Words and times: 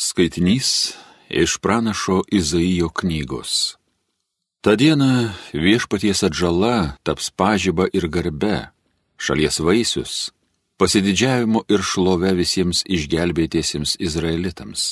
Skaitinys 0.00 0.94
iš 1.28 1.56
pranašo 1.58 2.22
Izaijo 2.30 2.88
knygos. 2.88 3.76
Ta 4.60 4.76
diena 4.76 5.34
viešpaties 5.52 6.22
atžala 6.22 6.94
taps 7.02 7.30
pažyba 7.34 7.88
ir 7.92 8.06
garbe, 8.06 8.70
šalies 9.18 9.58
vaisius, 9.58 10.30
pasididžiavimu 10.78 11.64
ir 11.66 11.82
šlove 11.82 12.30
visiems 12.38 12.84
išgelbėtiesiems 12.86 13.96
izraelitams. 13.98 14.82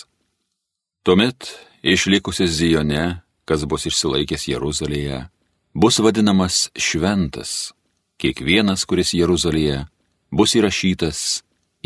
Tuomet 1.06 1.54
išlikusis 1.86 2.50
Zijone, 2.58 3.22
kas 3.46 3.62
bus 3.62 3.86
išsilaikęs 3.86 4.48
Jeruzalėje, 4.50 5.20
bus 5.70 6.00
vadinamas 6.02 6.56
šventas, 6.74 7.70
kiekvienas, 8.18 8.82
kuris 8.82 9.14
Jeruzalėje, 9.14 9.84
bus 10.34 10.56
įrašytas 10.58 11.22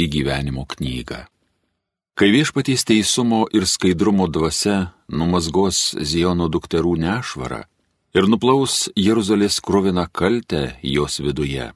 į 0.00 0.08
gyvenimo 0.08 0.64
knygą. 0.72 1.20
Kai 2.20 2.28
viešpatys 2.28 2.82
teisumo 2.84 3.46
ir 3.56 3.64
skaidrumo 3.64 4.26
dvasia 4.28 4.90
numazgos 5.08 5.94
Ziono 6.04 6.50
dukterų 6.52 6.90
nešvarą 7.00 7.60
ir 8.12 8.26
nuplaus 8.28 8.74
Jeruzalės 8.92 9.54
kroviną 9.64 10.02
kaltę 10.12 10.74
jos 10.84 11.14
viduje, 11.24 11.70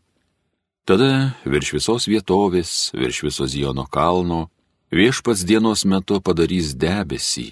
tada 0.85 1.09
virš 1.49 1.71
visos 1.79 2.05
vietovės, 2.13 2.93
virš 2.93 3.23
viso 3.25 3.49
Ziono 3.49 3.87
kalno, 3.89 4.51
viešpats 4.93 5.47
dienos 5.49 5.87
metu 5.89 6.19
padarys 6.21 6.75
debesį, 6.77 7.47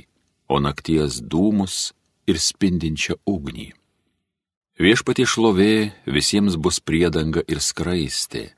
o 0.52 0.61
nakties 0.61 1.22
dūmus 1.24 1.95
ir 2.28 2.36
spindinčią 2.36 3.16
ugnį. 3.24 3.70
Viešpatie 4.77 5.24
šlovė 5.24 5.95
visiems 6.05 6.61
bus 6.61 6.77
priedanga 6.84 7.41
ir 7.48 7.64
skraistė, 7.64 8.50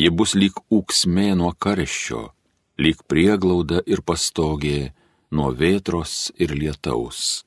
ji 0.00 0.08
bus 0.08 0.32
lyg 0.40 0.56
ūksmė 0.72 1.34
nuo 1.36 1.52
karščio 1.52 2.30
lyg 2.78 3.02
prieglauda 3.06 3.82
ir 3.86 4.02
pastogė 4.02 4.92
nuo 5.30 5.52
vėtros 5.54 6.32
ir 6.38 6.54
lietaus. 6.54 7.44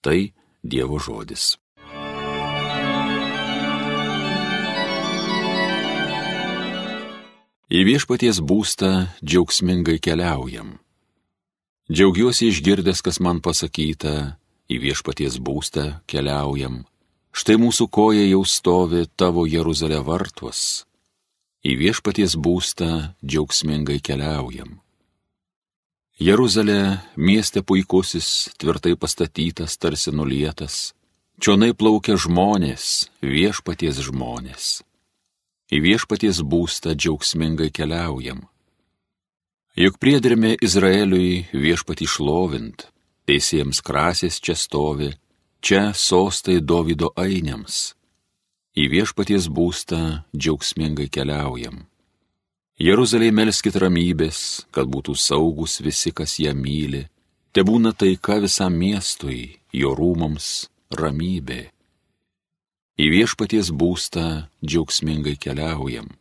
Tai 0.00 0.32
Dievo 0.66 0.98
žodis. 0.98 1.56
Į 7.66 7.80
viešpaties 7.86 8.40
būstą 8.46 8.90
džiaugsmingai 9.22 9.98
keliaujam. 10.02 10.76
Džiaugiuosi 11.90 12.48
išgirdęs, 12.50 13.02
kas 13.02 13.18
man 13.22 13.42
pasakyta, 13.42 14.38
į 14.70 14.78
viešpaties 14.82 15.38
būstą 15.42 15.86
keliaujam. 16.10 16.84
Štai 17.36 17.58
mūsų 17.62 17.90
koja 17.92 18.26
jau 18.26 18.42
stovi 18.48 19.04
tavo 19.18 19.44
Jeruzalė 19.46 19.98
vartuos 20.02 20.85
į 21.66 21.74
viešpaties 21.80 22.36
būstą 22.38 22.90
džiaugsmingai 23.26 23.98
keliaujam. 24.04 24.76
Jeruzalė 26.22 27.02
mieste 27.16 27.60
puikusis, 27.66 28.52
tvirtai 28.60 28.94
pastatytas, 28.96 29.74
tarsi 29.76 30.14
nulietas, 30.14 30.94
čionai 31.42 31.72
plaukia 31.76 32.16
žmonės, 32.16 33.10
viešpaties 33.20 34.00
žmonės. 34.06 34.68
Į 35.74 35.82
viešpaties 35.88 36.40
būstą 36.46 36.94
džiaugsmingai 36.94 37.72
keliaujam. 37.74 38.46
Juk 39.76 39.98
priedermė 40.00 40.54
Izraeliui 40.62 41.50
viešpatį 41.52 42.06
šlovint, 42.08 42.86
teisėjams 43.28 43.82
krasės 43.84 44.38
čia 44.40 44.54
stovi, 44.56 45.10
čia 45.60 45.90
sostai 45.92 46.62
Davido 46.62 47.10
ainiams 47.18 47.96
į 48.76 48.84
viešpaties 48.92 49.48
būstą 49.48 49.98
džiaugsmingai 50.36 51.08
keliaujam. 51.08 51.86
Jeruzalėje 52.76 53.32
melskit 53.32 53.78
ramybės, 53.80 54.66
kad 54.68 54.90
būtų 54.92 55.14
saugus 55.16 55.78
visi, 55.80 56.12
kas 56.12 56.36
ją 56.42 56.52
myli, 56.52 57.06
te 57.56 57.64
būna 57.64 57.94
taika 57.96 58.36
visam 58.44 58.76
miestui, 58.76 59.56
jo 59.72 59.94
rūmams 59.96 60.68
ramybė. 60.92 61.62
Į 63.00 63.06
viešpaties 63.14 63.72
būstą 63.72 64.26
džiaugsmingai 64.60 65.38
keliaujam. 65.40 66.12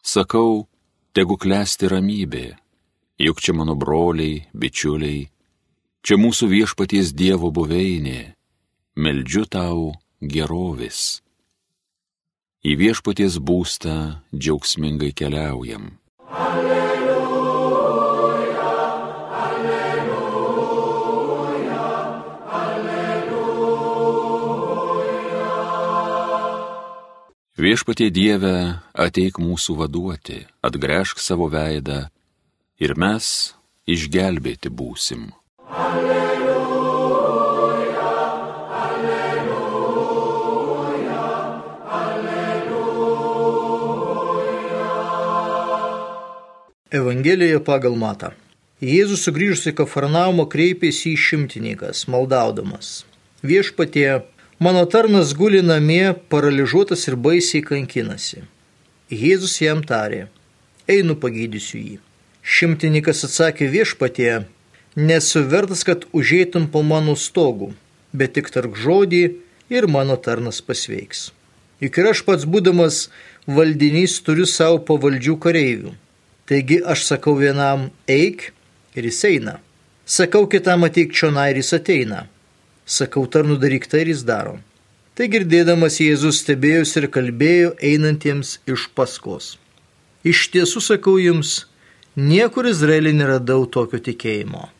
Sakau, 0.00 0.64
tegu 1.12 1.36
klesti 1.36 1.92
ramybė, 1.92 2.46
juk 3.20 3.44
čia 3.44 3.52
mano 3.52 3.76
broliai, 3.76 4.46
bičiuliai, 4.56 5.28
čia 6.00 6.16
mūsų 6.16 6.48
viešpaties 6.48 7.12
Dievo 7.12 7.52
buveinė, 7.52 8.20
meldžiu 8.96 9.44
tau 9.52 9.92
gerovės 10.24 11.20
į 12.66 12.74
viešpaties 12.78 13.38
būstą 13.38 14.22
džiaugsmingai 14.34 15.12
keliaujam. 15.14 15.98
Alleluja, 16.28 17.78
alleluja, 19.44 20.66
alleluja. 22.62 23.78
Viešpatie 27.58 28.10
Dieve, 28.10 28.82
ateik 28.94 29.38
mūsų 29.38 29.78
vaduoti, 29.84 30.42
atgręžk 30.62 31.18
savo 31.22 31.48
veidą 31.52 32.10
ir 32.82 32.94
mes 32.98 33.54
išgelbėti 33.86 34.68
būsim. 34.70 35.32
Alleluja. 35.68 36.07
Evangelija 46.88 47.58
pagal 47.60 47.98
Matą. 48.00 48.30
Jėzus 48.80 49.26
sugrįžus 49.26 49.66
į 49.68 49.74
Kafarnaumą 49.76 50.46
kreipėsi 50.48 51.10
į 51.12 51.18
šimtininkas, 51.20 52.06
maldaudamas. 52.08 53.02
Viešpatie, 53.44 54.22
mano 54.56 54.86
tarnas 54.88 55.34
guli 55.36 55.60
namie, 55.60 56.14
paralyžiuotas 56.32 57.04
ir 57.10 57.18
baisiai 57.26 57.60
kankinasi. 57.66 58.40
Jėzus 59.12 59.58
jam 59.60 59.84
tarė, 59.84 60.30
einu 60.88 61.18
pagydysiu 61.20 61.82
jį. 61.82 61.98
Šimtininkas 62.40 63.20
atsakė 63.28 63.68
viešpatie, 63.76 64.32
nesu 64.96 65.44
vertas, 65.44 65.84
kad 65.84 66.08
užėtum 66.16 66.72
po 66.72 66.80
mano 66.80 67.20
stogų, 67.20 67.74
bet 68.16 68.38
tik 68.40 68.48
tark 68.56 68.80
žodį 68.80 69.24
ir 69.68 69.92
mano 69.92 70.16
tarnas 70.16 70.64
pasveiks. 70.64 71.34
Juk 71.84 72.00
ir 72.00 72.12
aš 72.16 72.24
pats 72.24 72.48
būdamas 72.48 73.10
valdinys 73.44 74.22
turiu 74.24 74.48
savo 74.48 74.80
pavaldžių 74.88 75.36
kareivių 75.36 75.98
Taigi 76.48 76.78
aš 76.92 77.04
sakau 77.04 77.34
vienam 77.36 77.90
eik 78.08 78.52
ir 78.96 79.04
jis 79.04 79.20
eina. 79.28 79.58
Sakau 80.08 80.46
kitam 80.48 80.86
ateik 80.88 81.12
čionai 81.12 81.50
ir 81.52 81.60
jis 81.60 81.74
ateina. 81.76 82.22
Sakau 82.86 83.26
tarnu 83.28 83.58
daryk 83.60 83.84
tai 83.90 84.00
ir 84.06 84.12
jis 84.14 84.22
daro. 84.24 84.54
Tai 85.12 85.26
girdėdamas 85.28 85.98
Jėzus 86.00 86.40
stebėjosi 86.40 87.02
ir 87.02 87.08
kalbėjo 87.12 87.74
einantiems 87.90 88.54
iš 88.72 88.88
paskos. 88.96 89.58
Iš 90.24 90.46
tiesų 90.54 90.80
sakau 90.88 91.18
jums, 91.20 91.66
niekur 92.16 92.70
Izraelį 92.72 93.12
neradau 93.20 93.66
tokio 93.66 94.00
tikėjimo. 94.08 94.70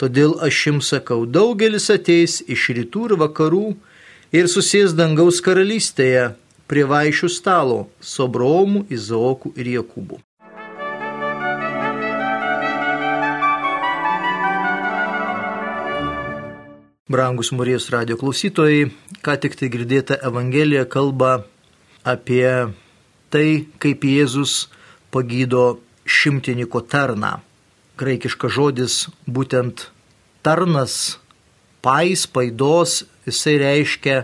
Todėl 0.00 0.34
aš 0.42 0.66
jums 0.66 0.90
sakau, 0.90 1.22
daugelis 1.30 1.90
ateis 1.94 2.40
iš 2.50 2.68
rytų 2.74 3.06
ir 3.12 3.18
vakarų 3.22 3.66
ir 4.34 4.50
susės 4.50 4.98
dangaus 4.98 5.38
karalystėje 5.44 6.32
prie 6.66 6.84
vaišių 6.90 7.30
stalo 7.30 7.84
su 8.00 8.26
Abraomu, 8.26 8.82
Izaoku 8.90 9.54
ir 9.54 9.76
Jokūbu. 9.78 10.18
Brangus 17.04 17.52
Marijos 17.52 17.90
radio 17.92 18.16
klausytojai, 18.16 18.86
ką 19.20 19.32
tik 19.36 19.58
tai 19.60 19.68
girdėta 19.68 20.16
Evangelija 20.24 20.86
kalba 20.88 21.42
apie 22.00 22.48
tai, 23.28 23.66
kaip 23.76 24.06
Jėzus 24.08 24.70
pagydo 25.12 25.82
šimtininko 26.08 26.80
tarną. 26.88 27.34
Graikiškas 28.00 28.56
žodis 28.56 28.96
būtent 29.28 29.90
tarnas, 30.40 31.20
pais, 31.84 32.24
paidos, 32.24 33.02
jisai 33.28 33.58
reiškia 33.60 34.22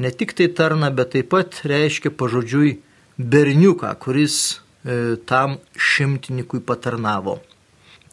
ne 0.00 0.16
tik 0.16 0.32
tai 0.32 0.48
tarną, 0.48 0.88
bet 0.88 1.12
taip 1.12 1.28
pat 1.36 1.60
reiškia 1.68 2.16
pažodžiui 2.16 2.78
berniuką, 3.20 3.92
kuris 4.00 4.38
e, 4.48 5.18
tam 5.28 5.60
šimtininkui 5.76 6.64
patarnavo. 6.64 7.42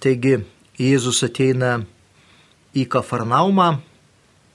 Taigi 0.03 0.41
Jėzus 0.75 1.23
ateina 1.23 1.77
į 2.75 2.83
Kafarnaumą, 2.91 3.77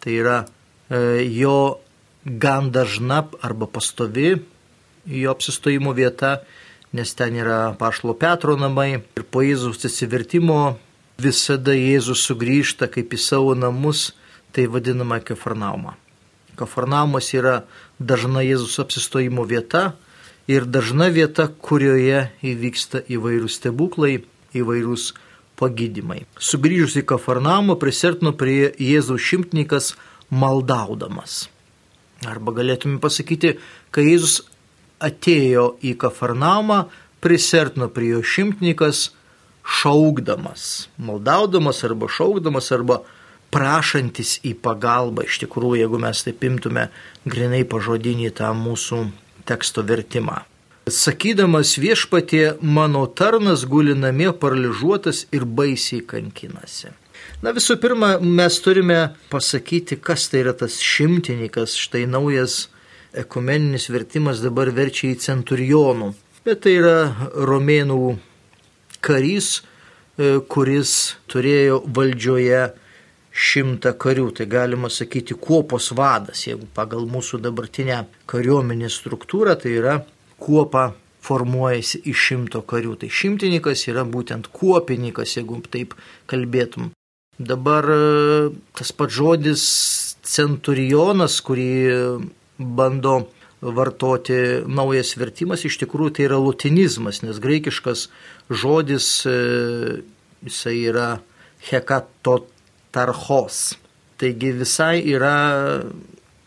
Tai 0.04 0.12
yra 0.12 0.42
e, 0.44 1.24
jo 1.32 1.80
gan 2.24 2.70
dažna 2.72 3.24
arba 3.40 3.66
pastovi 3.66 4.34
jo 5.06 5.30
apsistojimo 5.30 5.92
vieta, 5.92 6.42
nes 6.92 7.14
ten 7.14 7.36
yra 7.36 7.74
Pašlo 7.78 8.14
Petro 8.14 8.56
namai. 8.56 9.02
Ir 9.16 9.24
po 9.30 9.42
Jėzus 9.44 9.84
atsivertimo 9.84 10.76
visada 11.20 11.74
Jėzus 11.76 12.24
sugrįžta 12.28 12.88
kaip 12.92 13.12
į 13.14 13.20
savo 13.20 13.54
namus, 13.58 14.12
tai 14.54 14.66
vadinama 14.70 15.20
Kafarnauma. 15.20 15.96
Kafarnaumas 16.54 17.32
yra 17.34 17.64
dažna 17.98 18.44
Jėzus 18.46 18.78
apsistojimo 18.82 19.44
vieta 19.44 19.94
ir 20.46 20.64
dažna 20.64 21.10
vieta, 21.10 21.48
kurioje 21.48 22.28
įvyksta 22.44 23.02
įvairūs 23.10 23.58
stebuklai, 23.58 24.22
įvairūs 24.54 25.12
pagydymai. 25.64 26.22
Sugrįžus 26.36 27.00
į 27.00 27.06
Kafarnamą 27.08 27.78
prisertino 27.80 28.34
prie 28.36 28.70
Jėzaus 28.76 29.24
šimtininkas 29.24 29.94
maldaudamas. 30.30 31.46
Arba 32.28 32.54
galėtume 32.56 33.00
pasakyti, 33.02 33.56
kai 33.92 34.06
Jėzus 34.12 34.42
atėjo 35.04 35.74
į 35.84 35.96
Kafarnamą, 36.00 36.84
prisertino 37.24 37.88
prie 37.92 38.12
jo 38.14 38.22
šimtininkas 38.24 39.08
šaukdamas, 39.64 40.88
maldaudamas 41.00 41.80
arba 41.88 42.08
šaukdamas 42.12 42.70
arba 42.76 43.00
prašantis 43.54 44.38
į 44.44 44.54
pagalbą. 44.64 45.24
Iš 45.24 45.44
tikrųjų, 45.44 45.80
jeigu 45.84 46.00
mes 46.02 46.24
taip 46.26 46.44
imtume 46.44 46.88
grinai 47.24 47.62
pažodinį 47.64 48.34
tą 48.40 48.50
mūsų 48.58 49.06
teksto 49.48 49.84
vertimą. 49.86 50.42
Sakydamas 50.84 51.78
viešpatie, 51.80 52.58
mano 52.60 53.06
tarnas 53.06 53.64
guli 53.64 53.94
namie 53.96 54.28
paralyžiuotas 54.36 55.22
ir 55.32 55.46
baisiai 55.48 56.02
kankinasi. 56.04 56.92
Na 57.40 57.54
visų 57.56 57.78
pirma, 57.80 58.18
mes 58.20 58.58
turime 58.60 58.98
pasakyti, 59.32 59.96
kas 59.96 60.28
tai 60.28 60.42
yra 60.42 60.52
tas 60.52 60.76
šimtininkas, 60.84 61.78
štai 61.80 62.04
naujas 62.04 62.66
ekumeninis 63.16 63.88
vertimas 63.88 64.44
dabar 64.44 64.68
verčia 64.76 65.14
į 65.14 65.22
centurionų. 65.24 66.12
Bet 66.44 66.66
tai 66.66 66.76
yra 66.82 66.98
romėnų 67.32 68.18
karys, 69.00 69.62
e, 70.18 70.36
kuris 70.52 71.14
turėjo 71.32 71.80
valdžioje 71.96 72.64
šimtą 73.32 73.96
karių, 73.96 74.34
tai 74.36 74.44
galima 74.52 74.92
sakyti 74.92 75.32
kuopos 75.32 75.94
vadas, 75.96 76.44
jeigu 76.44 76.68
pagal 76.76 77.08
mūsų 77.08 77.40
dabartinę 77.40 78.04
kariuomenės 78.28 79.00
struktūrą, 79.00 79.56
tai 79.56 79.80
yra 79.80 80.02
kuopa 80.44 80.92
formuojasi 81.24 82.02
iš 82.10 82.26
šimto 82.28 82.60
karių. 82.68 82.98
Tai 83.00 83.08
šimtininkas 83.08 83.86
yra 83.88 84.04
būtent 84.08 84.50
kuopininkas, 84.52 85.38
jeigu 85.38 85.62
taip 85.72 85.96
kalbėtum. 86.30 86.92
Dabar 87.38 87.88
e, 87.90 88.00
tas 88.76 88.92
pats 88.94 89.16
žodis 89.16 89.62
centurionas, 90.24 91.40
kurį 91.44 91.70
bando 92.58 93.24
vartoti 93.64 94.36
naujas 94.68 95.14
vertimas, 95.16 95.64
iš 95.64 95.80
tikrųjų 95.82 96.16
tai 96.16 96.26
yra 96.28 96.38
latinizmas, 96.38 97.22
nes 97.24 97.40
graikiškas 97.42 98.08
žodis 98.52 99.08
e, 99.26 99.38
jisai 100.44 100.76
yra 100.92 101.08
hekatot 101.70 102.50
tarchos. 102.94 103.78
Taigi 104.20 104.52
visai 104.54 105.00
yra 105.10 105.34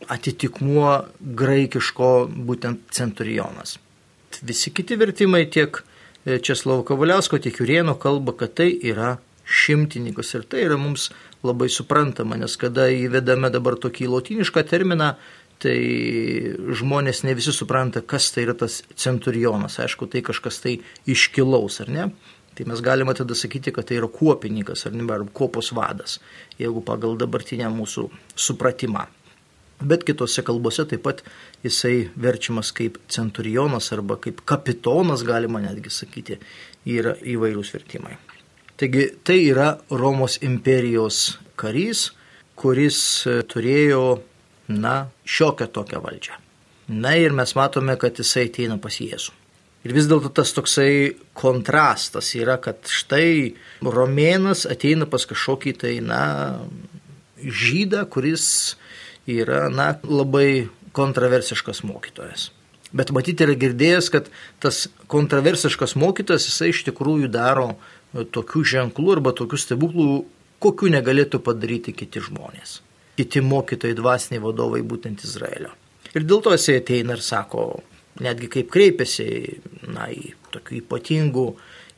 atitikmuo 0.08 0.94
graikiško 1.20 2.12
būtent 2.48 2.86
centurionas. 2.96 3.76
Visi 4.46 4.74
kiti 4.76 4.98
vertimai 5.00 5.46
tiek 5.50 5.82
Česlovo 6.28 6.84
Kavaliausko, 6.84 7.40
tiek 7.40 7.56
Jurieno 7.62 7.96
kalba, 8.00 8.34
kad 8.36 8.58
tai 8.60 8.72
yra 8.84 9.16
šimtininkas 9.48 10.34
ir 10.36 10.46
tai 10.52 10.66
yra 10.68 10.78
mums 10.80 11.10
labai 11.48 11.70
suprantama, 11.72 12.36
nes 12.36 12.58
kada 12.60 12.90
įvedame 12.92 13.52
dabar 13.54 13.78
tokį 13.80 14.10
lotinišką 14.12 14.64
terminą, 14.68 15.14
tai 15.64 15.78
žmonės 16.78 17.24
ne 17.26 17.34
visi 17.38 17.54
supranta, 17.56 18.04
kas 18.04 18.30
tai 18.34 18.44
yra 18.46 18.58
tas 18.58 18.82
centurionas. 19.00 19.80
Aišku, 19.82 20.10
tai 20.12 20.22
kažkas 20.26 20.60
tai 20.64 20.78
iškilaus, 21.10 21.80
ar 21.86 21.94
ne? 21.94 22.10
Tai 22.58 22.66
mes 22.66 22.82
galime 22.82 23.14
tada 23.18 23.38
sakyti, 23.38 23.72
kad 23.74 23.88
tai 23.88 24.00
yra 24.00 24.10
kuopininkas 24.10 24.88
ar, 24.90 24.96
ne, 24.98 25.06
ar 25.14 25.26
kopos 25.34 25.72
vadas, 25.78 26.18
jeigu 26.60 26.82
pagal 26.86 27.18
dabartinę 27.22 27.70
mūsų 27.74 28.08
supratimą. 28.48 29.06
Bet 29.78 30.04
kitose 30.08 30.42
kalbose 30.42 30.88
taip 30.90 31.04
pat 31.06 31.22
jisai 31.66 32.10
verčiamas 32.18 32.72
kaip 32.74 32.98
centurionas 33.14 33.92
arba 33.94 34.18
kaip 34.22 34.42
kapitonas, 34.46 35.22
galima 35.28 35.62
netgi 35.62 35.92
sakyti, 35.94 36.40
yra 36.90 37.14
įvairūs 37.22 37.74
vertimai. 37.76 38.18
Taigi 38.78 39.08
tai 39.26 39.38
yra 39.52 39.76
Romos 39.90 40.40
imperijos 40.46 41.38
karys, 41.58 42.12
kuris 42.58 43.00
turėjo, 43.50 44.04
na, 44.74 45.08
šiokią 45.26 45.70
tokią 45.74 46.02
valdžią. 46.04 46.38
Na 46.88 47.14
ir 47.20 47.36
mes 47.36 47.54
matome, 47.58 47.98
kad 48.00 48.18
jisai 48.18 48.48
ateina 48.48 48.78
pas 48.82 48.98
Jėzų. 49.02 49.34
Ir 49.86 49.94
vis 49.96 50.08
dėlto 50.10 50.32
tas 50.36 50.52
toksai 50.56 51.16
kontrastas 51.38 52.34
yra, 52.36 52.58
kad 52.60 52.90
štai 52.92 53.54
romėnas 53.86 54.66
ateina 54.68 55.06
pas 55.08 55.24
kažkokį 55.30 55.74
tai, 55.84 55.94
na, 56.04 56.22
žydą, 57.38 58.04
kuris 58.12 58.76
yra, 59.28 59.68
na, 59.74 59.94
labai 60.04 60.68
kontroversiškas 60.98 61.84
mokytojas. 61.86 62.52
Bet 62.96 63.12
matyti 63.12 63.44
yra 63.44 63.58
girdėjęs, 63.60 64.08
kad 64.14 64.30
tas 64.64 64.86
kontroversiškas 65.12 65.98
mokytojas, 66.00 66.48
jisai 66.48 66.72
iš 66.72 66.86
tikrųjų 66.88 67.30
daro 67.32 67.74
tokių 68.16 68.64
ženklų 68.72 69.18
arba 69.18 69.34
tokių 69.36 69.60
stebuklų, 69.60 70.12
kokių 70.64 70.94
negalėtų 70.96 71.42
padaryti 71.44 71.94
kiti 71.94 72.24
žmonės. 72.24 72.80
Kiti 73.20 73.42
mokytojai, 73.44 73.98
dvasiniai 73.98 74.42
vadovai 74.42 74.82
būtent 74.86 75.26
Izraelio. 75.26 75.74
Ir 76.16 76.24
dėl 76.26 76.42
to 76.46 76.54
jisai 76.56 76.80
ateina 76.80 77.18
ir 77.18 77.24
sako, 77.26 77.66
netgi 78.24 78.50
kaip 78.54 78.72
kreipiasi 78.74 79.28
na, 79.92 80.08
į 80.08 80.34
tokių 80.54 80.80
ypatingų, 80.80 81.46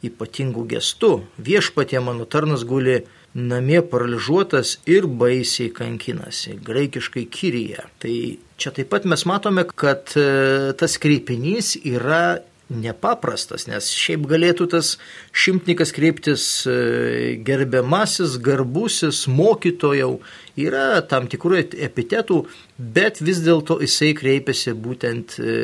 ypatingų 0.10 0.66
gestų. 0.74 1.12
Viešpatie 1.38 2.02
mano 2.04 2.26
tarnas 2.26 2.66
guli 2.68 3.04
namie 3.34 3.82
paralyžiuotas 3.86 4.78
ir 4.90 5.08
baisiai 5.08 5.70
kankinasi, 5.74 6.58
graikiškai 6.66 7.26
kyryje. 7.30 7.86
Tai 8.02 8.16
čia 8.60 8.74
taip 8.76 8.90
pat 8.92 9.06
mes 9.10 9.26
matome, 9.30 9.66
kad 9.70 10.16
e, 10.18 10.74
tas 10.80 10.98
kreipinys 11.02 11.76
yra 11.84 12.40
nepaprastas, 12.70 13.66
nes 13.70 13.88
šiaip 13.98 14.28
galėtų 14.30 14.68
tas 14.74 14.92
šimtnikas 15.34 15.94
kreiptis 15.96 16.44
e, 16.70 17.38
gerbiamasis, 17.46 18.38
garbusis, 18.46 19.24
mokytojau, 19.32 20.20
yra 20.60 21.02
tam 21.10 21.30
tikrų 21.32 21.64
epitetų, 21.90 22.44
bet 22.78 23.24
vis 23.26 23.42
dėlto 23.46 23.80
jisai 23.82 24.14
kreipiasi 24.18 24.76
būtent 24.78 25.40
e, 25.42 25.58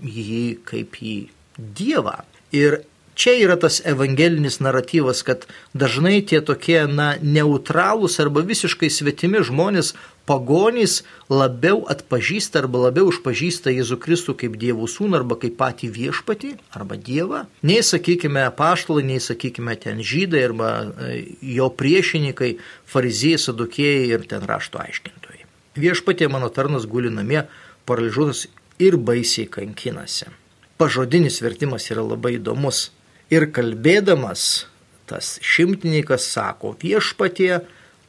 jį 0.00 0.46
kaip 0.68 0.96
į 1.04 1.18
Dievą. 1.60 2.22
Ir 2.56 2.78
čia 3.20 3.34
yra 3.36 3.56
tas 3.60 3.80
evangelinis 3.84 4.58
naratyvas, 4.64 5.20
kad 5.26 5.44
dažnai 5.76 6.20
tie 6.24 6.40
tokie, 6.40 6.78
na, 6.88 7.12
neutralūs 7.20 8.16
arba 8.22 8.42
visiškai 8.46 8.88
svetimi 8.92 9.42
žmonės, 9.44 9.92
pagonys, 10.30 11.00
labiau 11.32 11.82
atpažįsta 11.90 12.62
arba 12.62 12.86
labiau 12.86 13.10
užpažįsta 13.10 13.72
Jėzų 13.74 13.98
Kristų 14.04 14.36
kaip 14.40 14.56
Dievo 14.60 14.86
sūnų 14.90 15.20
arba 15.20 15.36
kaip 15.42 15.56
patį 15.60 15.90
viešpatį 15.96 16.52
arba 16.76 16.96
Dievą, 16.96 17.44
nei, 17.66 17.82
sakykime, 17.86 18.46
paštalai, 18.56 19.04
nei, 19.10 19.18
sakykime, 19.22 19.74
ten 19.80 20.04
žydai 20.04 20.44
arba 20.50 20.70
e, 21.08 21.18
jo 21.56 21.70
priešininkai, 21.74 22.54
fariziejai, 22.90 23.42
sadukėjai 23.46 24.06
ir 24.14 24.28
ten 24.30 24.46
rašto 24.46 24.80
aiškintojai. 24.82 25.44
Viešpatė 25.80 26.30
mano 26.30 26.50
tarnas 26.54 26.86
guli 26.90 27.12
namie, 27.12 27.44
paralyžiuotas 27.90 28.46
ir 28.82 28.96
baisiai 28.96 29.50
kankinasi. 29.50 30.30
Pažodinis 30.80 31.42
vertimas 31.44 31.90
yra 31.92 32.06
labai 32.06 32.38
įdomus. 32.38 32.88
Ir 33.30 33.46
kalbėdamas, 33.54 34.66
tas 35.06 35.36
šimtininkas 35.42 36.26
sako, 36.32 36.74
viešpatie, 36.82 37.60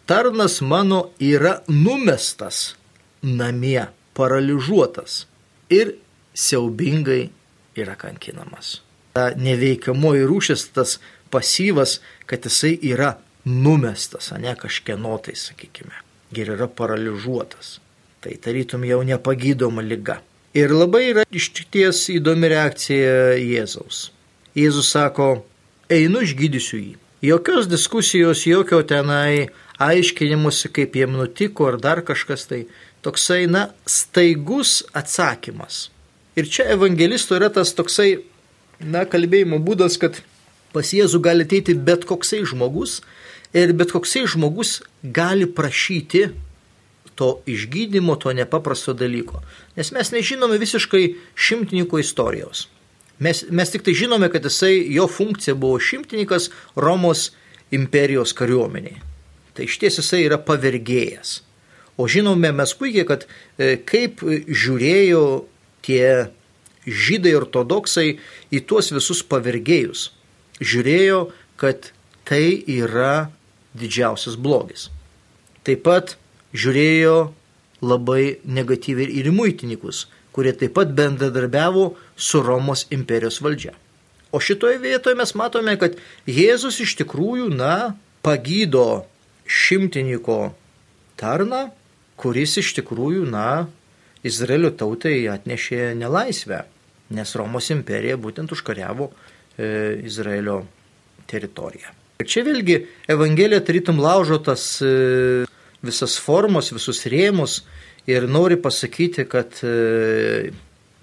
tarnas 0.10 0.62
mano 0.66 1.12
yra 1.22 1.60
numestas 1.70 2.76
namie, 3.22 3.86
paralyžiuotas 4.18 5.26
ir 5.70 5.96
siaubingai 6.34 7.30
yra 7.78 7.96
kankinamas. 7.96 8.80
Ta 9.14 9.32
neveikiamoji 9.38 10.26
rūšis, 10.28 10.66
tas 10.76 10.98
pasyvas, 11.32 12.00
kad 12.26 12.46
jisai 12.48 12.74
yra 12.92 13.16
numestas, 13.46 14.32
ne 14.40 14.56
kažkieno 14.56 15.18
tai, 15.24 15.36
sakykime, 15.38 16.02
ir 16.36 16.54
yra 16.56 16.68
paralyžiuotas. 16.68 17.80
Tai 18.22 18.34
tarytum 18.38 18.86
jau 18.86 19.02
nepagydoma 19.06 19.82
lyga. 19.82 20.20
Ir 20.54 20.74
labai 20.76 21.08
yra 21.10 21.24
iš 21.32 21.50
ties 21.74 22.04
įdomi 22.12 22.52
reakcija 22.52 23.38
Jėzaus. 23.40 24.10
Jėzus 24.58 24.90
sako, 24.92 25.46
einu 25.88 26.26
išgydysiu 26.26 26.80
jį. 26.80 26.96
Jokios 27.24 27.70
diskusijos, 27.70 28.42
jokio 28.50 28.82
tenai 28.84 29.48
aiškinimuose, 29.82 30.72
kaip 30.74 30.98
jiem 30.98 31.14
nutiko 31.16 31.70
ar 31.70 31.78
dar 31.80 32.02
kažkas 32.04 32.48
tai. 32.50 32.66
Toksai, 33.06 33.46
na, 33.48 33.70
staigus 33.88 34.82
atsakymas. 34.98 35.88
Ir 36.36 36.50
čia 36.52 36.68
evangelisto 36.76 37.38
yra 37.38 37.48
tas 37.54 37.72
toksai, 37.78 38.26
na, 38.84 39.06
kalbėjimo 39.10 39.62
būdas, 39.64 39.96
kad 40.02 40.20
pas 40.76 40.92
Jėzų 40.92 41.22
gali 41.24 41.48
ateiti 41.48 41.78
bet 41.78 42.04
koksai 42.10 42.44
žmogus 42.48 43.00
ir 43.56 43.72
bet 43.78 43.96
koksai 43.96 44.26
žmogus 44.30 44.82
gali 45.04 45.48
prašyti 45.48 46.28
to 47.16 47.32
išgydymo, 47.48 48.16
to 48.20 48.36
nepaprasto 48.36 48.94
dalyko. 48.98 49.42
Nes 49.80 49.92
mes 49.96 50.12
nežinome 50.12 50.60
visiškai 50.62 51.04
šimtininko 51.36 52.00
istorijos. 52.04 52.68
Mes, 53.22 53.44
mes 53.54 53.70
tik 53.70 53.86
tai 53.86 53.94
žinome, 53.98 54.32
kad 54.34 54.46
jisai, 54.48 54.82
jo 54.90 55.06
funkcija 55.08 55.56
buvo 55.56 55.80
šimtininkas 55.80 56.50
Romos 56.76 57.30
imperijos 57.72 58.34
kariuomeniai. 58.38 58.98
Tai 59.54 59.68
iš 59.68 59.78
ties 59.82 60.00
jisai 60.02 60.24
yra 60.26 60.40
pavergėjas. 60.42 61.42
O 62.02 62.08
žinome 62.10 62.50
mes 62.56 62.74
puikiai, 62.78 63.06
kad 63.06 63.28
e, 63.28 63.76
kaip 63.86 64.24
žiūrėjo 64.24 65.26
tie 65.86 66.32
žydai 66.88 67.36
ortodoksai 67.38 68.08
į 68.50 68.64
tuos 68.66 68.90
visus 68.96 69.22
pavergėjus. 69.28 70.10
Žiūrėjo, 70.62 71.22
kad 71.62 71.92
tai 72.26 72.64
yra 72.70 73.30
didžiausias 73.78 74.38
blogis. 74.40 74.90
Taip 75.66 75.84
pat 75.86 76.16
žiūrėjo 76.58 77.32
labai 77.86 78.40
negatyviai 78.46 79.10
ir 79.20 79.30
į 79.30 79.36
muitininkus, 79.36 80.08
kurie 80.36 80.54
taip 80.58 80.76
pat 80.78 80.92
bendradarbiavo 80.96 81.92
su 82.16 82.42
Romos 82.44 82.86
imperijos 82.90 83.42
valdžia. 83.44 83.74
O 84.32 84.40
šitoje 84.40 84.78
vietoje 84.80 85.16
mes 85.20 85.34
matome, 85.36 85.76
kad 85.80 85.98
Jėzus 86.28 86.80
iš 86.84 86.96
tikrųjų, 87.02 87.50
na, 87.52 87.98
pagydo 88.24 89.04
šimtininko 89.44 90.54
tarną, 91.20 91.66
kuris 92.22 92.56
iš 92.62 92.72
tikrųjų, 92.80 93.26
na, 93.28 93.68
Izraelio 94.24 94.70
tautai 94.78 95.26
atnešė 95.34 95.96
nelaisvę, 95.98 96.62
nes 97.12 97.36
Romos 97.36 97.72
imperija 97.74 98.20
būtent 98.22 98.54
užkariavo 98.54 99.10
e, 99.10 100.04
Izraelio 100.06 100.62
teritoriją. 101.28 101.92
Ir 102.22 102.30
čia 102.30 102.46
vėlgi 102.46 102.78
Evangelija 103.10 103.64
tarytum 103.66 104.00
laužo 104.00 104.38
tas 104.46 104.64
e, 104.86 105.48
visas 105.82 106.20
formos, 106.22 106.70
visus 106.72 107.02
rėmus 107.10 107.64
ir 108.10 108.28
nori 108.30 108.58
pasakyti, 108.62 109.26
kad 109.30 109.62
e, 109.66 110.52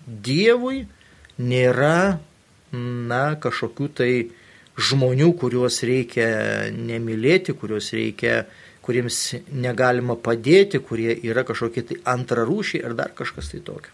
Dievui 0.09 0.87
nėra, 1.38 2.19
na, 2.73 3.25
kažkokių 3.40 3.88
tai 3.93 4.12
žmonių, 4.78 5.33
kuriuos 5.38 5.83
reikia 5.87 6.28
nemylėti, 6.73 7.55
kuriuos 7.59 7.90
reikia, 7.97 8.43
kuriems 8.85 9.19
negalima 9.52 10.17
padėti, 10.17 10.81
kurie 10.81 11.12
yra 11.28 11.45
kažkokie 11.45 11.85
tai 11.90 11.99
antrarūšiai 12.09 12.87
ar 12.88 12.97
dar 12.97 13.12
kažkas 13.17 13.52
tai 13.52 13.61
tokio. 13.64 13.93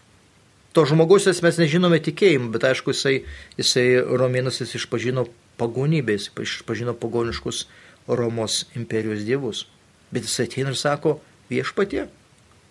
To 0.75 0.83
žmogaus 0.87 1.27
mes 1.27 1.59
nežinome 1.59 2.01
tikėjimu, 2.03 2.49
bet 2.51 2.67
aišku, 2.67 2.91
jisai, 2.91 3.23
jisai 3.59 3.85
Romėnas 4.03 4.59
jis 4.59 4.75
išpažino 4.79 5.27
pagonybę, 5.59 6.17
jis 6.17 6.29
išpažino 6.43 6.95
pagoniškus 6.99 7.65
Romos 8.07 8.65
imperijos 8.75 9.23
dievus. 9.27 9.65
Bet 10.11 10.27
jisai 10.27 10.49
ateina 10.49 10.73
ir 10.75 10.79
sako, 10.79 11.17
viešpatie, 11.49 12.09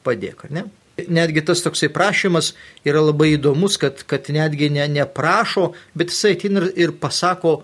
padėk, 0.05 0.47
ar 0.49 0.55
ne? 0.55 0.65
Netgi 0.95 1.43
tas 1.43 1.63
toksai 1.65 1.89
prašymas 1.91 2.53
yra 2.87 3.03
labai 3.03 3.33
įdomus, 3.35 3.79
kad, 3.83 4.05
kad 4.07 4.29
netgi 4.31 4.71
ne, 4.71 4.87
neprašo, 5.01 5.73
bet 5.99 6.13
jisai 6.15 6.37
ateina 6.37 6.63
ir, 6.63 6.69
ir 6.87 6.93
pasako 7.03 7.57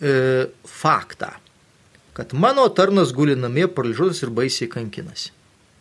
e, 0.00 0.46
faktą, 0.64 1.34
kad 2.16 2.32
mano 2.32 2.64
tarnas 2.72 3.12
guli 3.16 3.36
namie 3.36 3.68
paralyžiuotas 3.68 4.24
ir 4.24 4.32
baisiai 4.34 4.70
kankinasi. 4.72 5.34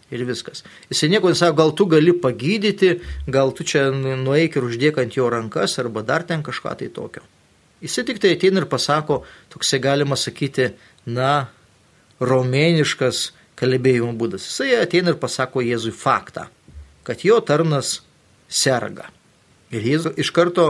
Ir 0.08 0.24
viskas. 0.24 0.62
Jisai 0.88 1.10
nieko 1.12 1.32
nesako, 1.32 1.56
gal 1.60 1.74
tu 1.76 1.88
gali 1.92 2.14
pagydyti, 2.16 2.94
gal 3.28 3.52
tu 3.56 3.66
čia 3.68 3.90
nueik 3.92 4.56
ir 4.56 4.68
uždėk 4.68 5.02
ant 5.04 5.18
jo 5.18 5.28
rankas, 5.32 5.76
arba 5.84 6.04
dar 6.04 6.24
ten 6.28 6.46
kažką 6.46 6.78
tai 6.80 6.88
tokio. 6.96 7.26
Jisai 7.84 8.06
tik 8.08 8.22
tai 8.24 8.32
ateina 8.38 8.64
ir 8.64 8.70
pasako, 8.72 9.22
toksai 9.52 9.82
galima 9.84 10.16
sakyti, 10.16 10.72
na, 11.06 11.50
romėniškas 12.24 13.32
kalbėjimo 13.58 14.14
būdas. 14.18 14.46
Jisai 14.48 14.82
ateina 14.82 15.14
ir 15.14 15.22
pasako 15.22 15.64
Jėzui 15.66 15.94
faktą, 15.96 16.48
kad 17.08 17.24
jo 17.26 17.40
tarnas 17.42 18.02
serga. 18.48 19.10
Ir 19.74 19.84
Jėzus 19.84 20.20
iš 20.22 20.32
karto 20.36 20.68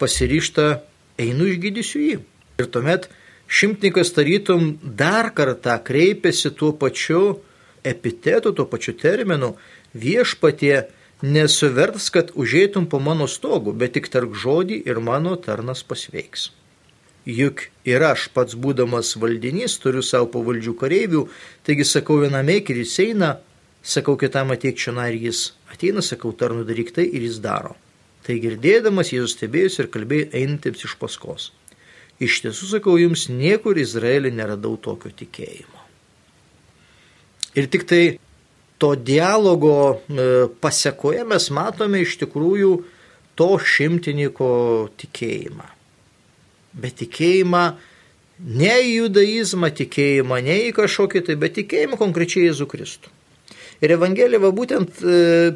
pasiryšta, 0.00 0.82
einu 1.18 1.48
išgydysiu 1.50 2.02
jį. 2.02 2.18
Ir 2.60 2.68
tuomet 2.72 3.08
šimtininkas 3.48 4.12
tarytum 4.16 4.76
dar 4.82 5.32
kartą 5.34 5.78
kreipiasi 5.84 6.52
tuo 6.56 6.72
pačiu 6.76 7.40
epitetu, 7.86 8.52
tuo 8.52 8.66
pačiu 8.68 8.96
terminu 8.98 9.54
viešpatie 9.96 10.86
nesuverts, 11.22 12.10
kad 12.10 12.30
užeitum 12.34 12.86
po 12.86 13.00
mano 13.00 13.26
stogu, 13.26 13.72
bet 13.72 13.96
tik 13.96 14.10
tark 14.12 14.36
žodį 14.36 14.82
ir 14.84 15.00
mano 15.00 15.36
tarnas 15.40 15.82
pasveiks. 15.86 16.50
Juk 17.26 17.64
ir 17.82 18.04
aš 18.06 18.28
pats 18.30 18.54
būdamas 18.54 19.16
valdinys 19.18 19.74
turiu 19.82 20.02
savo 20.06 20.28
pavaldžių 20.30 20.74
kareivių, 20.78 21.24
taigi 21.66 21.86
sakau 21.88 22.20
vienam 22.22 22.46
eik 22.54 22.70
ir 22.70 22.84
jis 22.84 22.94
eina, 23.02 23.32
sakau 23.82 24.14
kitam 24.18 24.54
ateik 24.54 24.78
čia 24.78 24.94
ir 25.10 25.18
jis 25.18 25.52
ateina, 25.72 26.02
sakau 26.02 26.30
tarnu 26.32 26.62
daryk 26.64 26.94
tai 26.94 27.08
ir 27.10 27.26
jis 27.26 27.40
daro. 27.42 27.74
Tai 28.22 28.38
girdėdamas 28.42 29.10
Jėzus 29.10 29.34
stebėjus 29.34 29.78
ir 29.82 29.90
kalbėjo 29.90 30.30
einantiems 30.34 30.86
iš 30.86 30.94
paskos. 30.98 31.50
Iš 32.22 32.40
tiesų 32.46 32.70
sakau 32.70 32.96
jums, 32.98 33.28
niekur 33.28 33.78
Izraelį 33.78 34.32
neradau 34.34 34.76
tokio 34.78 35.10
tikėjimo. 35.10 35.82
Ir 37.58 37.66
tik 37.72 37.86
tai 37.90 38.02
to 38.78 38.94
dialogo 38.94 39.76
e, 39.94 40.46
pasiekoje 40.60 41.24
mes 41.28 41.50
matome 41.50 42.02
iš 42.04 42.16
tikrųjų 42.22 42.72
to 43.36 43.50
šimtininko 43.60 44.50
tikėjimą. 45.00 45.75
Bet 46.76 46.98
tikėjimą 47.00 47.64
ne 48.44 48.72
į 48.84 48.94
judaizmą, 49.00 49.70
tikėjimą 49.76 50.40
ne 50.44 50.56
į 50.68 50.72
kažkokį 50.76 51.24
tai, 51.28 51.36
bet 51.40 51.56
tikėjimą 51.60 51.98
konkrečiai 52.00 52.48
Jėzų 52.50 52.68
Kristų. 52.72 53.12
Ir 53.84 53.96
Evangelija 53.96 54.40
va 54.40 54.52
būtent 54.56 55.02
e, 55.04 55.54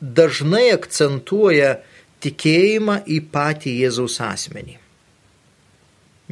dažnai 0.00 0.70
akcentuoja 0.74 1.76
tikėjimą 2.24 3.02
į 3.12 3.20
patį 3.32 3.78
Jėzaus 3.82 4.18
asmenį. 4.24 4.78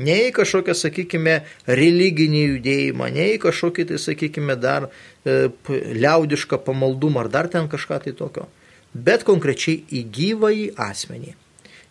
Ne 0.04 0.16
į 0.26 0.32
kažkokią, 0.34 0.74
sakykime, 0.74 1.36
religinį 1.70 2.42
judėjimą, 2.56 3.12
ne 3.14 3.28
į 3.36 3.38
kažkokį, 3.44 3.86
tai 3.92 4.00
sakykime, 4.02 4.56
dar 4.58 4.88
e, 4.88 5.52
liaudišką 5.70 6.58
pamaldumą 6.66 7.22
ar 7.22 7.30
dar 7.30 7.48
ten 7.52 7.68
kažką 7.70 8.00
tai 8.02 8.14
tokio, 8.18 8.48
bet 8.94 9.22
konkrečiai 9.28 9.84
į 9.94 10.02
gyvąjį 10.16 10.66
asmenį. 10.82 11.36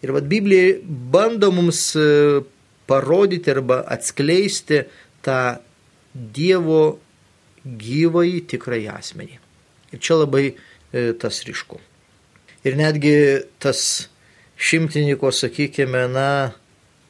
Ir 0.04 0.12
vad 0.12 0.28
Biblija 0.28 0.80
bando 0.84 1.52
mums 1.56 1.94
e, 1.96 2.42
parodyti 2.90 3.54
arba 3.54 3.84
atskleisti 3.88 4.84
tą 5.24 5.40
Dievo 6.14 7.00
gyvąjį 7.64 8.42
tikrąjį 8.52 8.90
asmenį. 8.94 9.40
Ir 9.96 10.02
čia 10.04 10.20
labai 10.20 10.44
e, 10.52 11.14
tas 11.18 11.40
ryšku. 11.48 11.80
Ir 12.68 12.76
netgi 12.78 13.16
tas 13.64 14.10
šimtininko, 14.60 15.32
sakykime, 15.34 16.04
na, 16.12 16.28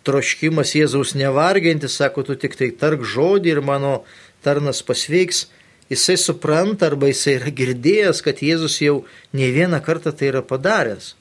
troškimas 0.08 0.76
Jėzaus 0.76 1.14
nevarginti, 1.18 1.90
sako, 1.90 2.24
tu 2.28 2.38
tik 2.40 2.58
tai 2.60 2.72
tark 2.80 3.04
žodį 3.08 3.56
ir 3.56 3.62
mano 3.66 4.04
tarnas 4.44 4.84
pasveiks, 4.86 5.48
jisai 5.92 6.18
supranta 6.20 6.90
arba 6.90 7.10
jisai 7.12 7.38
yra 7.40 7.54
girdėjęs, 7.56 8.22
kad 8.26 8.42
Jėzus 8.44 8.80
jau 8.84 9.02
ne 9.36 9.50
vieną 9.56 9.80
kartą 9.84 10.14
tai 10.16 10.32
yra 10.32 10.44
padaręs. 10.46 11.14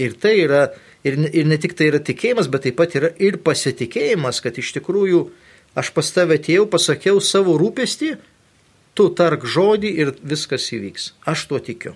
Ir 0.00 0.16
tai 0.20 0.34
yra, 0.44 0.66
ir, 1.04 1.18
ir 1.30 1.48
ne 1.48 1.58
tik 1.60 1.76
tai 1.78 1.90
yra 1.90 2.00
tikėjimas, 2.04 2.50
bet 2.52 2.66
taip 2.66 2.78
pat 2.80 2.96
yra 2.98 3.12
ir 3.20 3.40
pasitikėjimas, 3.44 4.42
kad 4.44 4.58
iš 4.60 4.72
tikrųjų 4.78 5.24
aš 5.78 5.92
pas 5.96 6.12
tave 6.14 6.38
atėjau, 6.40 6.66
pasakiau 6.70 7.20
savo 7.22 7.56
rūpestį, 7.60 8.14
tu 8.96 9.10
tark 9.16 9.44
žodį 9.46 9.90
ir 10.02 10.14
viskas 10.22 10.70
įvyks. 10.74 11.12
Aš 11.30 11.46
tuo 11.50 11.60
tikiu. 11.62 11.94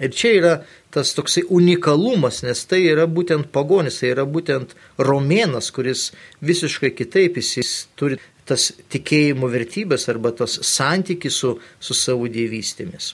Ir 0.00 0.12
čia 0.16 0.30
yra 0.38 0.52
tas 0.92 1.12
toksai 1.12 1.44
unikalumas, 1.52 2.40
nes 2.46 2.64
tai 2.64 2.80
yra 2.88 3.04
būtent 3.04 3.50
pagonis, 3.52 3.98
tai 4.00 4.14
yra 4.14 4.24
būtent 4.24 4.72
romėnas, 4.96 5.68
kuris 5.74 6.10
visiškai 6.40 6.94
kitaip 6.96 7.36
jis 7.36 7.72
turi 7.96 8.16
tas 8.48 8.70
tikėjimo 8.92 9.50
vertybės 9.52 10.08
arba 10.08 10.32
tos 10.36 10.58
santykis 10.66 11.36
su, 11.44 11.58
su 11.78 11.94
savo 11.94 12.30
dievystėmis. 12.32 13.12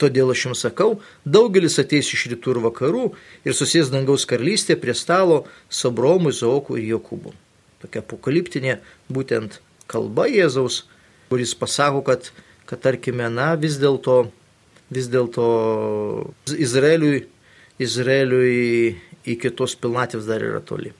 Todėl 0.00 0.32
aš 0.32 0.46
jums 0.46 0.62
sakau, 0.64 0.94
daugelis 1.28 1.76
ateis 1.82 2.08
iš 2.14 2.26
rytų 2.32 2.54
ir 2.54 2.60
vakarų 2.64 3.04
ir 3.44 3.56
susės 3.56 3.92
dangaus 3.92 4.24
karalystė 4.28 4.78
prie 4.80 4.94
stalo 4.96 5.42
su 5.68 5.90
Abraomu, 5.90 6.32
Zaoku 6.32 6.78
ir 6.80 6.86
Jokūbu. 6.94 7.34
Tokia 7.84 8.00
apokaliptinė 8.00 8.78
būtent 9.12 9.60
kalba 9.90 10.24
Jėzaus, 10.30 10.86
kuris 11.28 11.52
pasako, 11.56 12.00
kad, 12.06 12.32
kad 12.68 12.80
tarkime, 12.80 13.28
na 13.28 13.52
vis 13.60 13.76
dėlto 13.80 14.30
vis 14.90 15.08
dėlto 15.10 15.46
Izraeliui, 16.50 17.24
Izraeliui 17.80 18.96
iki 19.30 19.52
tos 19.54 19.76
pilnatvės 19.78 20.26
dar 20.28 20.42
yra 20.44 20.60
toli. 20.64 20.92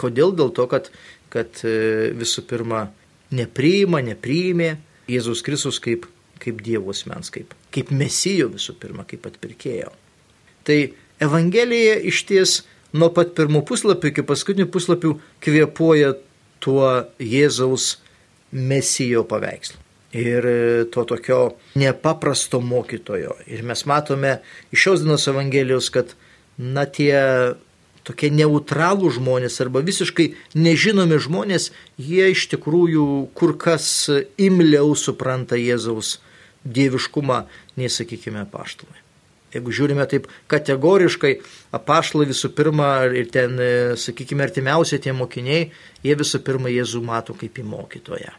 Kodėl? 0.00 0.34
Dėl 0.36 0.52
to, 0.56 0.66
kad, 0.70 0.90
kad 1.32 1.62
e, 1.66 2.10
visų 2.16 2.44
pirma 2.50 2.88
nepriima, 3.34 4.02
nepriimė 4.04 4.74
Jėzus 5.10 5.44
Kristus 5.46 5.80
kaip, 5.82 6.06
kaip 6.42 6.62
Dievo 6.64 6.94
asmens, 6.94 7.32
kaip, 7.34 7.54
kaip 7.74 7.92
mesijo 7.94 8.50
visų 8.52 8.76
pirma, 8.80 9.06
kaip 9.08 9.26
atpirkėjo. 9.28 9.92
Tai 10.66 10.78
Evangelija 11.20 11.98
iš 12.10 12.24
ties 12.28 12.56
nuo 12.96 13.10
pat 13.14 13.34
pirmų 13.36 13.62
puslapių 13.68 14.12
iki 14.12 14.24
paskutinių 14.26 14.70
puslapių 14.72 15.14
kvepuoja 15.44 16.14
tuo 16.64 16.88
Jėzaus 17.20 17.94
mesijo 18.50 19.24
paveikslu 19.28 19.78
ir 20.12 20.46
e, 20.46 20.84
to 20.90 21.04
tokio 21.06 21.54
nepaprasto 21.78 22.60
mokytojo. 22.60 23.36
Ir 23.46 23.62
mes 23.62 23.84
matome 23.86 24.40
iš 24.72 24.86
šios 24.86 25.04
dienos 25.04 25.28
Evangelijos, 25.30 25.90
kad 25.94 26.16
na 26.58 26.84
tie 26.86 27.14
tokie 28.06 28.30
neutralų 28.34 29.12
žmonės 29.14 29.60
arba 29.62 29.82
visiškai 29.86 30.30
nežinomi 30.58 31.20
žmonės, 31.22 31.70
jie 32.00 32.30
iš 32.32 32.48
tikrųjų 32.54 33.06
kur 33.38 33.54
kas 33.60 33.86
imliau 34.40 34.96
supranta 34.98 35.58
Jėzaus 35.60 36.18
dieviškumą, 36.64 37.44
nei 37.76 37.88
sakykime 37.92 38.44
paštalai. 38.52 39.00
Jeigu 39.50 39.72
žiūrime 39.74 40.04
taip 40.06 40.28
kategoriškai, 40.50 41.32
apaštalai 41.74 42.28
visų 42.30 42.52
pirma 42.54 42.90
ir 43.10 43.30
ten, 43.34 43.56
e, 43.58 43.70
sakykime, 43.98 44.44
artimiausia 44.46 45.00
tie 45.02 45.14
mokiniai, 45.16 45.72
jie 46.04 46.14
visų 46.14 46.42
pirma 46.46 46.70
Jėzų 46.70 47.02
mato 47.02 47.34
kaip 47.34 47.58
į 47.58 47.66
mokytoją. 47.66 48.36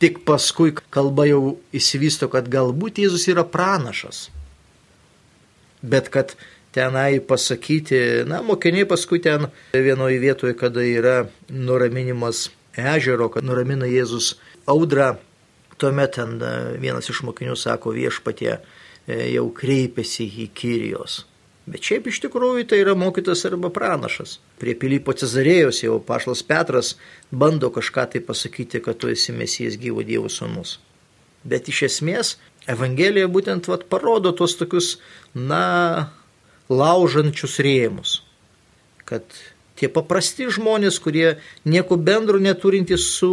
Tik 0.00 0.22
paskui 0.24 0.72
kalba 0.88 1.26
jau 1.28 1.58
įsivysto, 1.76 2.30
kad 2.32 2.48
galbūt 2.48 3.02
Jėzus 3.02 3.26
yra 3.28 3.44
pranašas. 3.44 4.30
Bet 5.84 6.08
kad 6.08 6.32
tenai 6.72 7.20
pasakyti, 7.20 8.24
na, 8.24 8.40
mokiniai 8.40 8.88
paskui 8.88 9.20
ten 9.20 9.50
vienoje 9.74 10.16
vietoje, 10.22 10.56
kada 10.56 10.80
yra 10.80 11.26
nuraminimas 11.52 12.48
ežero, 12.80 13.28
kad 13.28 13.44
nuramina 13.44 13.84
Jėzus 13.90 14.38
audrą, 14.64 15.18
tuomet 15.80 16.14
ten 16.18 16.36
e, 16.38 16.52
vienas 16.82 17.08
iš 17.10 17.24
mokinių 17.26 17.56
sako 17.58 17.96
viešpatie, 17.96 18.58
E, 19.10 19.30
jau 19.34 19.48
kreipiasi 19.56 20.26
į 20.44 20.48
Kyrijos. 20.56 21.24
Bet 21.70 21.84
šiaip 21.86 22.08
iš 22.10 22.20
tikrųjų 22.24 22.66
tai 22.70 22.80
yra 22.82 22.96
mokytas 22.98 23.44
arba 23.48 23.70
pranašas. 23.72 24.38
Prie 24.60 24.74
Pilypo 24.78 25.14
Cezarėjos 25.16 25.82
jau 25.84 25.98
Pašlas 26.04 26.42
Petras 26.46 26.94
bando 27.30 27.70
kažką 27.72 28.06
tai 28.12 28.22
pasakyti, 28.26 28.82
kad 28.84 28.98
tu 29.00 29.10
esi 29.12 29.34
mesijas 29.36 29.78
gyvo 29.80 30.04
Dievo 30.06 30.30
sūnus. 30.32 30.78
Bet 31.44 31.70
iš 31.72 31.84
esmės 31.88 32.34
Evangelija 32.68 33.30
būtent 33.32 33.70
vat, 33.70 33.86
parodo 33.88 34.34
tuos 34.36 34.56
tokius, 34.60 34.98
na, 35.34 36.10
laužančius 36.68 37.56
rėmus. 37.64 38.18
Kad 39.08 39.24
tie 39.80 39.88
paprasti 39.92 40.50
žmonės, 40.52 40.98
kurie 41.00 41.38
nieko 41.64 41.96
bendro 41.96 42.40
neturintys 42.42 43.06
su 43.16 43.30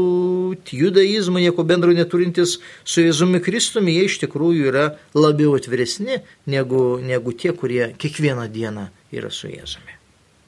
judaizmu, 0.72 1.42
nieko 1.44 1.66
bendro 1.68 1.92
neturintys 1.96 2.58
su 2.88 3.04
Jėzumi 3.04 3.42
Kristumi, 3.44 3.98
jie 3.98 4.08
iš 4.08 4.22
tikrųjų 4.24 4.72
yra 4.72 4.88
labiau 5.18 5.58
atviresni 5.60 6.22
negu, 6.48 6.98
negu 7.04 7.36
tie, 7.36 7.52
kurie 7.52 7.92
kiekvieną 8.00 8.48
dieną 8.54 8.88
yra 9.16 9.32
su 9.34 9.52
Jėzumi. 9.52 9.98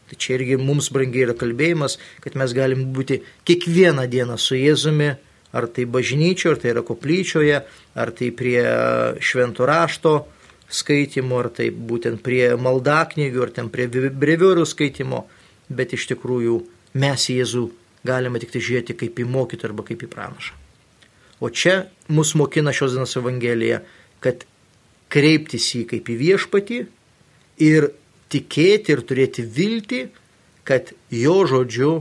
Tai 0.10 0.18
čia 0.18 0.40
irgi 0.40 0.58
mums 0.58 0.90
brangiai 0.94 1.28
yra 1.28 1.36
kalbėjimas, 1.38 2.00
kad 2.24 2.38
mes 2.40 2.56
galim 2.58 2.88
būti 2.96 3.20
kiekvieną 3.46 4.08
dieną 4.10 4.40
su 4.42 4.58
Jėzumi, 4.58 5.14
ar 5.52 5.68
tai 5.74 5.86
bažnyčioje, 5.90 6.56
ar 6.56 6.62
tai 6.62 6.74
yra 6.74 6.84
koplyčioje, 6.86 7.62
ar 8.00 8.12
tai 8.16 8.32
prie 8.38 8.64
švento 9.22 9.66
rašto 9.70 10.14
skaitimo, 10.70 11.40
ar 11.42 11.50
tai 11.54 11.70
būtent 11.74 12.22
prie 12.26 12.54
maldaknygių, 12.58 13.44
ar 13.46 13.54
ten 13.54 13.70
prie 13.74 13.90
breviorių 13.90 14.66
skaitimo 14.70 15.26
bet 15.70 15.94
iš 15.96 16.08
tikrųjų 16.12 16.60
mes 17.00 17.28
į 17.30 17.40
Jėzų 17.42 17.64
galime 18.08 18.42
tik 18.42 18.54
tai 18.54 18.62
žiūrėti 18.64 18.96
kaip 18.98 19.20
į 19.20 19.28
mokytą 19.30 19.70
arba 19.70 19.86
kaip 19.88 20.04
į 20.06 20.10
pranašą. 20.12 20.56
O 21.40 21.50
čia 21.50 21.88
mus 22.12 22.34
mokina 22.36 22.74
šios 22.76 22.96
dienos 22.96 23.16
Evangelija, 23.20 23.82
kad 24.20 24.44
kreiptis 25.14 25.70
į 25.80 25.86
kaip 25.94 26.10
į 26.12 26.18
viešpatį 26.20 26.80
ir 27.64 27.90
tikėti 28.34 28.96
ir 28.96 29.04
turėti 29.08 29.46
viltį, 29.46 30.04
kad 30.68 30.92
jo 31.14 31.38
žodžiu 31.50 31.94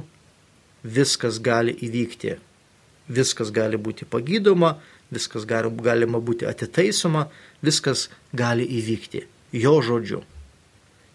viskas 0.83 1.39
gali 1.41 1.73
įvykti. 1.87 2.37
Viskas 3.09 3.53
gali 3.55 3.79
būti 3.81 4.05
pagydoma, 4.05 4.75
viskas 5.15 5.47
gali, 5.49 5.71
galima 5.81 6.21
būti 6.21 6.45
atitaisoma, 6.49 7.29
viskas 7.65 8.09
gali 8.37 8.67
įvykti 8.81 9.25
jo 9.53 9.79
žodžiu. 9.83 10.23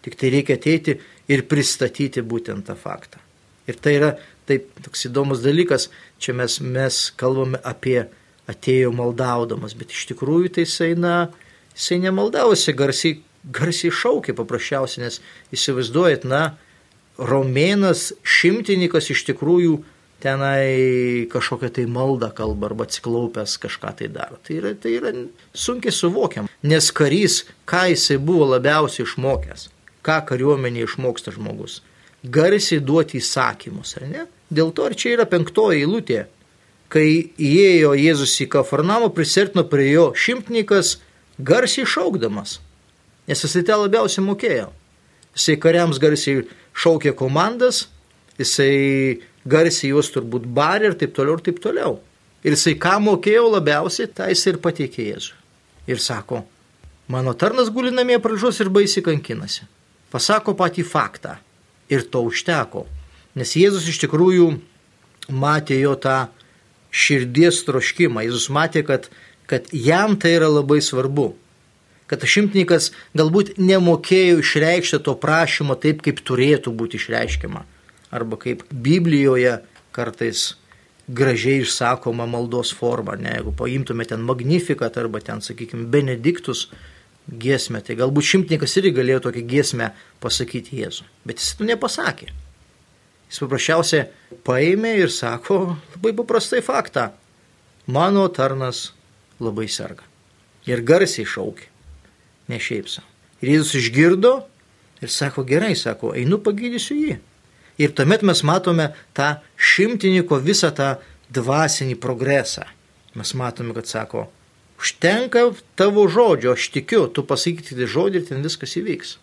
Tik 0.04 0.18
tai 0.20 0.30
reikia 0.34 0.58
ateiti 0.58 0.98
ir 1.32 1.46
pristatyti 1.48 2.20
būtent 2.20 2.66
tą 2.68 2.76
faktą. 2.76 3.22
Ir 3.64 3.78
tai 3.80 3.94
yra 3.96 4.10
taip 4.48 4.68
toks 4.84 5.06
įdomus 5.08 5.40
dalykas, 5.44 5.88
čia 6.20 6.34
mes, 6.36 6.58
mes 6.60 6.98
kalbame 7.20 7.60
apie 7.64 8.02
atėjo 8.50 8.92
maldaudamas, 8.92 9.72
bet 9.78 9.94
iš 9.94 10.04
tikrųjų 10.12 10.52
tai 10.56 10.66
jisai, 10.66 10.90
na, 11.00 11.30
jisai 11.72 12.02
nemaldavosi, 12.02 12.76
garsiai, 12.76 13.22
garsiai 13.48 13.94
šaukė 13.94 14.36
paprasčiausiai, 14.36 15.06
nes 15.06 15.20
įsivaizduojat, 15.56 16.28
na, 16.28 16.44
romėnas 17.16 18.10
šimtininkas 18.20 19.08
iš 19.14 19.24
tikrųjų 19.30 19.78
tenai 20.24 21.24
kažkokią 21.32 21.70
tai 21.78 21.84
maldą 21.88 22.30
kalba 22.36 22.68
arba 22.70 22.84
atsiklaupęs 22.88 23.56
kažką 23.60 23.92
tai 23.96 24.08
daro. 24.12 24.36
Tai 24.44 24.56
yra, 24.60 24.72
tai 24.76 24.96
yra 24.98 25.12
sunkiai 25.56 25.92
suvokiam, 25.92 26.48
nes 26.64 26.90
karys, 26.96 27.44
ką 27.68 27.86
jisai 27.94 28.20
buvo 28.20 28.50
labiausiai 28.52 29.08
išmokęs 29.08 29.70
ką 30.04 30.20
kariuomenė 30.28 30.84
išmoksta 30.84 31.32
žmogus. 31.34 31.80
Garsiai 32.24 32.80
duoti 32.80 33.18
įsakymus, 33.20 33.96
ar 33.98 34.06
ne? 34.08 34.24
Dėl 34.54 34.72
to 34.76 34.86
ir 34.88 34.96
čia 35.00 35.14
yra 35.16 35.26
penktoji 35.28 35.84
eilutė. 35.84 36.24
Kai 36.92 37.06
įėjo 37.40 37.94
Jėzus 37.98 38.36
į 38.44 38.48
Kafarnamą, 38.52 39.10
prisertino 39.16 39.64
prie 39.68 39.90
jo 39.90 40.10
šimtnikas, 40.16 40.98
garsiai 41.40 41.88
šaukdamas, 41.90 42.58
nes 43.28 43.44
jisai 43.44 43.64
tą 43.66 43.80
labiausiai 43.80 44.24
mokėjo. 44.24 44.70
Jisai 45.34 45.56
kariams 45.58 45.98
garsiai 45.98 46.44
šaukė 46.78 47.14
komandas, 47.18 47.88
jisai 48.38 49.20
garsiai 49.48 49.90
juos 49.90 50.12
turbūt 50.14 50.46
barė 50.46 50.92
ir 50.92 50.98
taip 51.00 51.16
toliau 51.16 51.38
ir 51.40 51.46
taip 51.48 51.60
toliau. 51.64 51.98
Ir 52.44 52.54
jisai 52.54 52.76
ką 52.78 52.98
mokėjo 53.02 53.48
labiausiai, 53.56 54.12
tą 54.12 54.28
jisai 54.30 54.54
ir 54.54 54.60
pateikė 54.62 55.08
Jėzui. 55.08 55.38
Ir 55.90 56.00
sako, 56.00 56.44
mano 57.12 57.34
tarnas 57.36 57.72
guli 57.72 57.90
namie 57.92 58.20
pražus 58.22 58.60
ir 58.62 58.70
baisiai 58.72 59.04
kankinasi 59.04 59.66
pasako 60.14 60.54
patį 60.58 60.86
faktą. 60.86 61.38
Ir 61.92 62.06
to 62.08 62.22
užteko. 62.24 62.86
Nes 63.36 63.52
Jėzus 63.58 63.90
iš 63.90 63.98
tikrųjų 64.06 64.46
matė 65.28 65.76
jo 65.82 65.92
tą 66.00 66.28
širdies 66.94 67.64
troškimą. 67.66 68.24
Jėzus 68.24 68.48
matė, 68.54 68.84
kad, 68.86 69.10
kad 69.50 69.68
jam 69.74 70.16
tai 70.20 70.36
yra 70.38 70.48
labai 70.48 70.80
svarbu. 70.84 71.32
Kad 72.08 72.24
šimtininkas 72.28 72.90
galbūt 73.16 73.56
nemokėjo 73.58 74.40
išreikšti 74.42 75.00
to 75.04 75.14
prašymo 75.20 75.76
taip, 75.80 76.02
kaip 76.04 76.20
turėtų 76.24 76.72
būti 76.76 77.00
išreiškiama. 77.00 77.64
Arba 78.14 78.38
kaip 78.40 78.62
Biblijoje 78.70 79.58
kartais 79.94 80.52
gražiai 81.08 81.62
išsakoma 81.64 82.26
maldos 82.30 82.72
forma. 82.76 83.16
Ne, 83.20 83.38
jeigu 83.38 83.54
paimtume 83.56 84.06
ten 84.08 84.24
Magnificat 84.24 84.96
arba 85.00 85.20
ten, 85.24 85.42
sakykime, 85.44 85.88
Benediktus, 85.90 86.68
giesmę, 87.28 87.80
tai 87.84 87.96
galbūt 87.98 88.26
šimtininkas 88.28 88.76
irgi 88.80 88.94
galėjo 88.98 89.24
tokią 89.28 89.44
giesmę 89.48 89.90
pasakyti 90.22 90.80
Jėzų. 90.82 91.06
Bet 91.24 91.40
jis 91.40 91.54
to 91.58 91.68
nepasakė. 91.68 92.30
Jis 93.30 93.40
paprasčiausiai 93.42 94.08
paėmė 94.46 94.96
ir 95.00 95.12
sako 95.12 95.76
labai 95.96 96.12
paprastai 96.16 96.60
faktą. 96.64 97.10
Mano 97.86 98.26
tarnas 98.32 98.90
labai 99.40 99.66
serga. 99.68 100.04
Ir 100.68 100.84
garsiai 100.84 101.26
šaukė. 101.28 101.68
Ne 102.48 102.60
šiaip 102.60 102.88
savo. 102.92 103.08
Ir 103.40 103.56
Jėzus 103.56 103.80
išgirdo 103.80 104.34
ir 105.04 105.12
sako, 105.12 105.44
gerai, 105.48 105.74
sako, 105.76 106.12
einu 106.16 106.38
pagydysiu 106.44 106.96
jį. 106.96 107.16
Ir 107.80 107.92
tuomet 107.96 108.22
mes 108.22 108.40
matome 108.46 108.92
tą 109.16 109.34
šimtininko 109.58 110.38
visą 110.40 110.70
tą 110.76 110.94
dvasinį 111.34 111.96
progresą. 112.00 112.68
Mes 113.18 113.34
matome, 113.36 113.74
kad 113.76 113.90
sako, 113.90 114.28
Užtenka 114.80 115.46
tavo 115.78 116.06
žodžio, 116.10 116.54
aš 116.58 116.68
tikiu, 116.74 117.06
tu 117.08 117.24
pasakyti 117.26 117.76
tai 117.78 117.88
žodį 117.90 118.20
ir 118.20 118.28
ten 118.28 118.44
viskas 118.44 118.76
įvyks. 118.80 119.16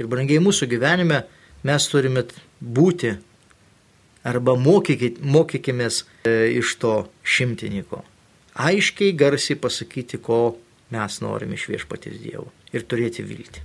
Ir 0.00 0.08
brangiai 0.12 0.42
mūsų 0.44 0.68
gyvenime 0.70 1.24
mes 1.66 1.88
turime 1.90 2.24
būti 2.60 3.16
arba 4.26 4.56
mokykimės 4.58 6.02
e, 6.24 6.58
iš 6.58 6.76
to 6.82 6.94
šimtininko. 7.22 8.02
Aiškiai, 8.56 9.12
garsiai 9.12 9.58
pasakyti, 9.60 10.18
ko 10.18 10.56
mes 10.94 11.20
norime 11.20 11.58
iš 11.58 11.68
viešpatės 11.72 12.20
Dievo 12.22 12.50
ir 12.72 12.86
turėti 12.88 13.24
viltį. 13.26 13.64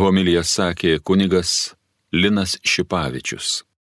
Homilija 0.00 0.40
sakė 0.46 0.96
kunigas 1.04 1.74
Linas 2.16 2.56
Šipavičius. 2.64 3.60